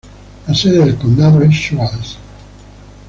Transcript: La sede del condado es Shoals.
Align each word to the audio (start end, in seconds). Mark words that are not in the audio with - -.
La 0.47 0.53
sede 0.55 0.79
del 0.83 0.97
condado 0.97 1.43
es 1.43 1.51
Shoals. 1.51 2.17